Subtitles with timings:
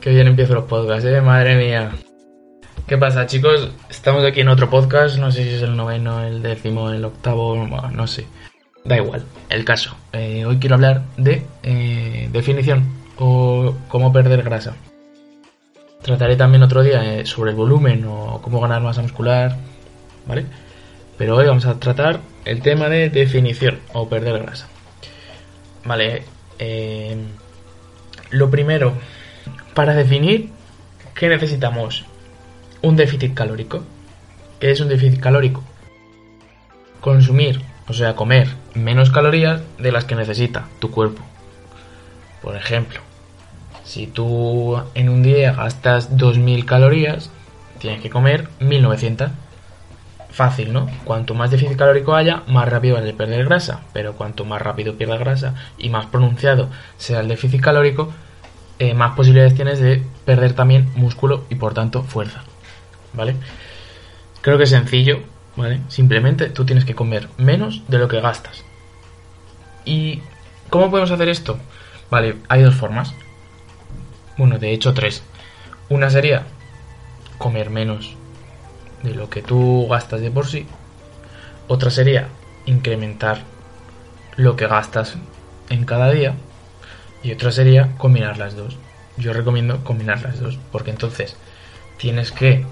[0.00, 1.90] Qué bien empiezo los podcasts, eh, madre mía.
[2.86, 3.70] ¿Qué pasa, chicos?
[3.90, 5.18] Estamos aquí en otro podcast.
[5.18, 8.26] No sé si es el noveno, el décimo, el octavo, no sé.
[8.84, 9.96] Da igual, el caso.
[10.12, 12.84] Eh, hoy quiero hablar de eh, definición
[13.18, 14.76] o cómo perder grasa.
[16.02, 19.56] Trataré también otro día eh, sobre el volumen o cómo ganar masa muscular,
[20.28, 20.46] ¿vale?
[21.18, 24.68] Pero hoy vamos a tratar el tema de definición o perder grasa.
[25.84, 26.22] Vale,
[28.30, 28.94] lo primero,
[29.74, 30.50] para definir,
[31.14, 32.04] ¿qué necesitamos?
[32.82, 33.82] Un déficit calórico.
[34.60, 35.62] ¿Qué es un déficit calórico?
[37.00, 41.22] Consumir, o sea, comer menos calorías de las que necesita tu cuerpo.
[42.42, 43.00] Por ejemplo,
[43.84, 47.30] si tú en un día gastas 2000 calorías,
[47.78, 49.30] tienes que comer 1900.
[50.32, 50.88] Fácil, ¿no?
[51.04, 53.82] Cuanto más déficit calórico haya, más rápido vas a perder grasa.
[53.92, 58.12] Pero cuanto más rápido pierdas grasa y más pronunciado sea el déficit calórico,
[58.78, 62.42] eh, más posibilidades tienes de perder también músculo y por tanto fuerza.
[63.12, 63.36] ¿Vale?
[64.40, 65.20] Creo que es sencillo,
[65.54, 65.80] ¿vale?
[65.88, 68.64] Simplemente tú tienes que comer menos de lo que gastas.
[69.84, 70.22] ¿Y
[70.70, 71.58] cómo podemos hacer esto?
[72.10, 73.14] Vale, hay dos formas.
[74.38, 75.22] Bueno, de hecho tres.
[75.90, 76.46] Una sería
[77.36, 78.16] comer menos
[79.02, 80.66] de lo que tú gastas de por sí.
[81.68, 82.28] Otra sería
[82.66, 83.42] incrementar
[84.36, 85.16] lo que gastas
[85.70, 86.34] en cada día.
[87.22, 88.76] Y otra sería combinar las dos.
[89.16, 91.36] Yo recomiendo combinar las dos, porque entonces
[91.98, 92.64] tienes que...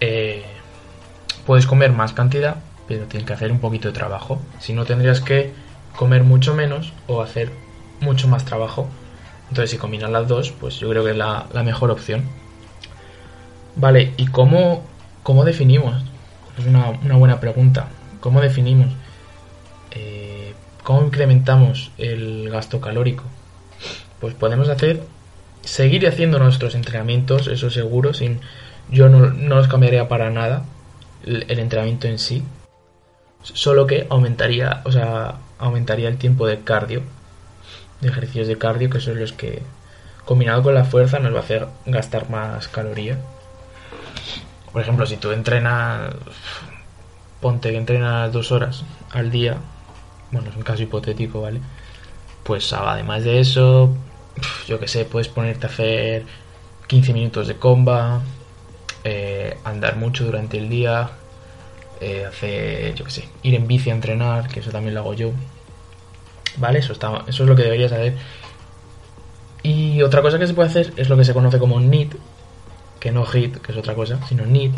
[0.00, 0.44] Eh,
[1.46, 4.40] puedes comer más cantidad, pero tienes que hacer un poquito de trabajo.
[4.60, 5.52] Si no, tendrías que
[5.96, 7.50] comer mucho menos o hacer
[8.00, 8.88] mucho más trabajo.
[9.48, 12.24] Entonces, si combinas las dos, pues yo creo que es la, mejor opción.
[13.76, 14.84] Vale, ¿y cómo,
[15.28, 16.02] cómo definimos?
[16.56, 17.88] Es una, buena pregunta.
[18.20, 18.94] ¿Cómo definimos?
[19.90, 23.24] Eh, ¿Cómo incrementamos el gasto calórico?
[24.22, 25.02] Pues podemos hacer,
[25.60, 28.40] seguir haciendo nuestros entrenamientos, eso seguro, sin,
[28.90, 30.64] yo no, no los cambiaría para nada,
[31.26, 32.42] el entrenamiento en sí,
[33.42, 37.02] solo que aumentaría, o sea, aumentaría el tiempo de cardio,
[38.00, 39.60] de ejercicios de cardio, que son los que,
[40.24, 43.18] combinado con la fuerza, nos va a hacer gastar más calorías.
[44.72, 46.14] Por ejemplo, si tú entrenas,
[47.40, 49.56] ponte que entrenas dos horas al día,
[50.30, 51.60] bueno, es un caso hipotético, ¿vale?
[52.44, 53.94] Pues además de eso,
[54.66, 56.24] yo que sé, puedes ponerte a hacer
[56.86, 58.22] 15 minutos de comba,
[59.04, 61.10] eh, andar mucho durante el día,
[62.00, 65.14] eh, hacer, yo que sé, ir en bici a entrenar, que eso también lo hago
[65.14, 65.32] yo.
[66.56, 66.80] ¿Vale?
[66.80, 68.16] Eso, está, eso es lo que deberías saber.
[69.62, 72.14] Y otra cosa que se puede hacer es lo que se conoce como NEAT,
[72.98, 74.72] que no HIT, que es otra cosa, sino NEAT,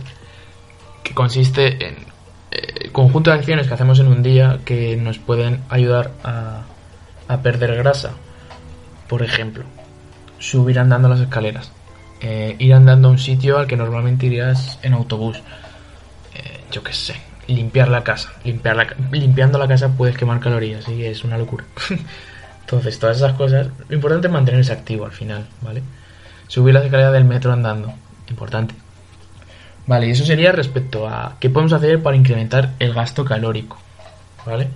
[1.03, 1.97] que consiste en
[2.51, 6.63] eh, conjunto de acciones que hacemos en un día que nos pueden ayudar a,
[7.29, 8.13] a perder grasa.
[9.09, 9.65] Por ejemplo,
[10.39, 11.73] subir andando las escaleras,
[12.21, 15.43] eh, ir andando a un sitio al que normalmente irías en autobús,
[16.71, 17.17] yo qué sé,
[17.49, 18.33] limpiar la casa.
[18.45, 21.65] Limpiar la, limpiando la casa puedes quemar calorías, y es una locura.
[22.61, 25.83] Entonces, todas esas cosas, lo importante es mantenerse activo al final, ¿vale?
[26.47, 27.93] Subir la escalera del metro andando,
[28.31, 28.75] importante.
[29.87, 33.79] Vale, y eso sería respecto a qué podemos hacer para incrementar el gasto calórico,
[34.47, 34.69] ¿vale?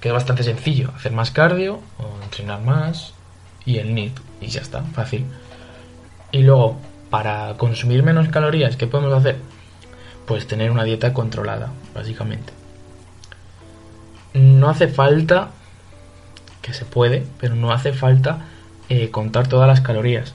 [0.00, 3.14] Que es bastante sencillo, hacer más cardio o entrenar más
[3.64, 5.26] y el NIT, y ya está, fácil.
[6.32, 6.78] Y luego,
[7.10, 9.36] para consumir menos calorías, ¿qué podemos hacer?
[10.28, 12.52] pues tener una dieta controlada, básicamente.
[14.34, 15.48] No hace falta,
[16.60, 18.44] que se puede, pero no hace falta
[18.90, 20.34] eh, contar todas las calorías.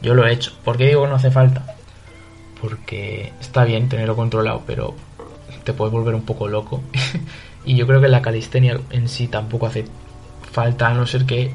[0.00, 0.52] Yo lo he hecho.
[0.64, 1.73] ¿Por qué digo que no hace falta?
[2.64, 4.94] Porque está bien tenerlo controlado, pero
[5.64, 6.82] te puedes volver un poco loco.
[7.66, 9.84] y yo creo que la calistenia en sí tampoco hace
[10.50, 11.52] falta, a no ser que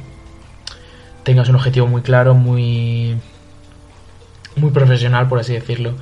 [1.24, 3.18] tengas un objetivo muy claro, muy
[4.56, 5.96] muy profesional, por así decirlo,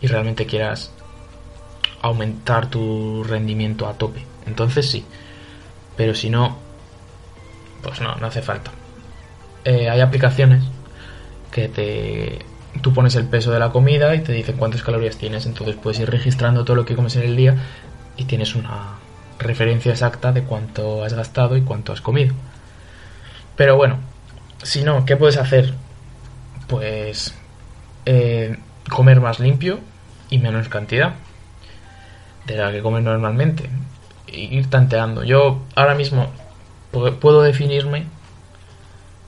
[0.00, 0.92] y realmente quieras
[2.00, 4.22] aumentar tu rendimiento a tope.
[4.46, 5.04] Entonces sí.
[5.96, 6.56] Pero si no,
[7.82, 8.70] pues no, no hace falta.
[9.64, 10.64] Eh, hay aplicaciones
[11.50, 12.38] que te...
[12.80, 15.46] Tú pones el peso de la comida y te dicen cuántas calorías tienes.
[15.46, 17.56] Entonces puedes ir registrando todo lo que comes en el día
[18.16, 18.94] y tienes una
[19.38, 22.34] referencia exacta de cuánto has gastado y cuánto has comido.
[23.56, 23.98] Pero bueno,
[24.62, 25.74] si no, ¿qué puedes hacer?
[26.66, 27.34] Pues
[28.06, 28.56] eh,
[28.90, 29.80] comer más limpio
[30.30, 31.14] y menos cantidad
[32.46, 33.68] de la que comes normalmente.
[34.26, 35.22] ir tanteando.
[35.22, 36.30] Yo ahora mismo
[36.90, 38.06] puedo definirme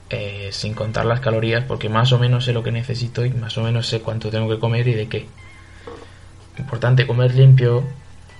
[0.09, 3.57] eh, sin contar las calorías porque más o menos sé lo que necesito y más
[3.57, 5.27] o menos sé cuánto tengo que comer y de qué.
[6.57, 7.83] Importante comer limpio,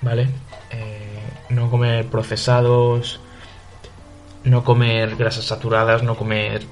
[0.00, 0.28] ¿vale?
[0.70, 3.20] Eh, no comer procesados,
[4.44, 6.62] no comer grasas saturadas, no comer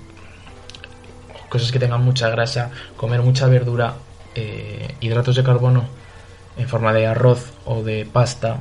[1.50, 3.94] cosas que tengan mucha grasa, comer mucha verdura,
[4.34, 5.84] eh, hidratos de carbono
[6.56, 8.60] en forma de arroz o de pasta,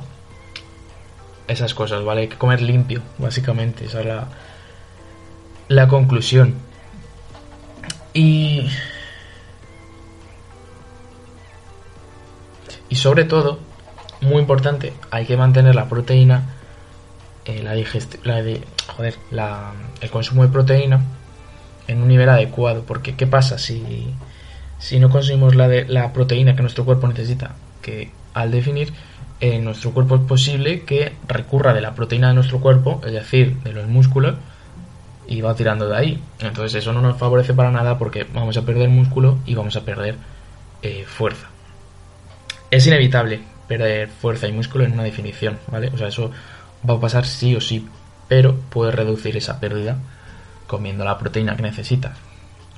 [1.48, 2.22] esas cosas, ¿vale?
[2.22, 4.28] Hay que comer limpio, básicamente, esa es la,
[5.68, 6.54] la conclusión.
[8.12, 8.68] Y...
[12.88, 13.58] Y sobre todo,
[14.20, 16.54] muy importante, hay que mantener la proteína,
[17.44, 17.74] eh, la
[18.22, 18.62] la de,
[18.94, 21.02] joder, la, el consumo de proteína
[21.88, 24.14] en un nivel adecuado, porque ¿qué pasa si,
[24.78, 27.56] si no consumimos la, de, la proteína que nuestro cuerpo necesita?
[27.82, 28.92] Que al definir,
[29.40, 33.56] en nuestro cuerpo es posible que recurra de la proteína de nuestro cuerpo, es decir,
[33.62, 34.36] de los músculos,
[35.26, 36.22] y va tirando de ahí.
[36.40, 39.82] Entonces eso no nos favorece para nada porque vamos a perder músculo y vamos a
[39.82, 40.16] perder
[40.82, 41.48] eh, fuerza.
[42.70, 45.88] Es inevitable perder fuerza y músculo en una definición, ¿vale?
[45.88, 46.30] O sea, eso
[46.88, 47.86] va a pasar sí o sí,
[48.28, 49.98] pero puedes reducir esa pérdida
[50.66, 52.16] comiendo la proteína que necesitas.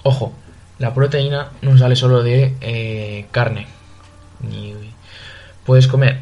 [0.02, 0.32] Ojo,
[0.78, 3.66] la proteína no sale solo de eh, carne.
[5.64, 6.20] Puedes comer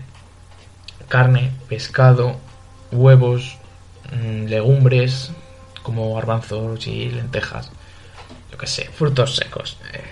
[1.08, 2.36] carne, pescado,
[2.90, 3.58] huevos,
[4.12, 5.30] mm, legumbres
[5.86, 7.70] como garbanzos y lentejas,
[8.50, 9.78] yo que sé, frutos secos.
[9.92, 10.02] Eh,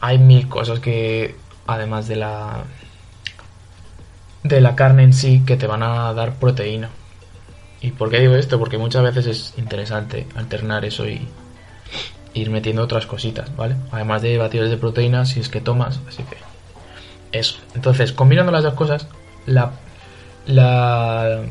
[0.00, 1.36] hay mil cosas que,
[1.68, 2.64] además de la
[4.42, 6.90] de la carne en sí, que te van a dar proteína.
[7.80, 8.58] ¿Y por qué digo esto?
[8.58, 11.28] Porque muchas veces es interesante alternar eso y
[12.34, 13.76] ir metiendo otras cositas, ¿vale?
[13.92, 16.36] Además de batidos de proteína, si es que tomas, así que
[17.38, 17.58] eso.
[17.76, 19.06] Entonces, combinando las dos cosas,
[19.46, 19.70] la,
[20.46, 21.42] la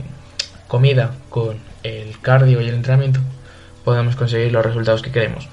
[0.67, 3.21] comida con el cardio y el entrenamiento,
[3.83, 5.49] podemos conseguir los resultados que queremos.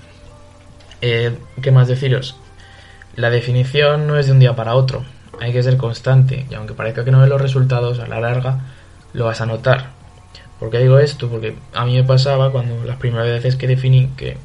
[1.01, 2.37] Eh, ¿Qué más deciros?
[3.17, 5.05] La definición no es de un día para otro,
[5.41, 8.61] hay que ser constante y aunque parezca que no ve los resultados, a la larga
[9.13, 9.87] lo vas a notar.
[10.59, 11.29] ¿Por qué digo esto?
[11.29, 14.37] Porque a mí me pasaba cuando las primeras veces que definí que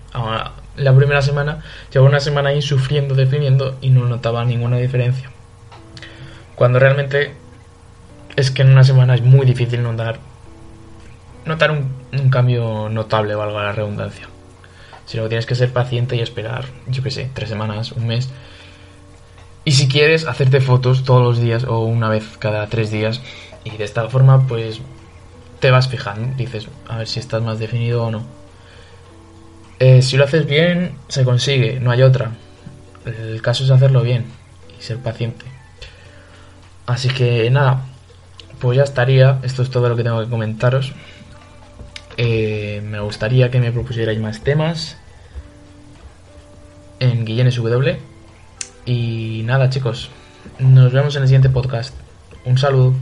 [0.77, 1.61] la primera semana
[1.91, 5.29] llevaba una semana ahí sufriendo, definiendo y no notaba ninguna diferencia.
[6.55, 7.33] Cuando realmente
[8.37, 10.19] es que en una semana es muy difícil notar,
[11.45, 14.27] notar un, cambio notable, valga la redundancia.
[15.06, 18.30] Sino que tienes que ser paciente y esperar, yo qué sé, tres semanas, un mes.
[19.63, 23.21] Y si quieres, hacerte fotos todos los días o una vez cada tres días.
[23.63, 24.81] Y de esta forma, pues
[25.59, 28.24] te vas fijando, dices, a ver si estás más definido o no.
[29.80, 32.31] Eh, si lo haces bien, se consigue, no hay otra.
[33.06, 34.25] El caso es hacerlo bien
[34.77, 35.45] y ser paciente.
[36.86, 37.81] Así que nada,
[38.59, 39.39] pues ya estaría.
[39.44, 40.94] Esto es todo lo que tengo que comentaros.
[42.17, 44.97] Eh, me gustaría que me propusierais más temas
[47.00, 48.00] en Guillenes W.
[48.85, 50.09] Y nada, chicos,
[50.59, 51.94] nos vemos en el siguiente podcast.
[52.45, 52.94] Un saludo.